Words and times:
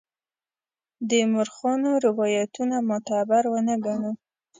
د 1.09 1.11
مورخانو 1.31 1.91
روایتونه 2.05 2.75
معتبر 2.89 3.43
ونه 3.51 3.75
ګڼو. 3.85 4.11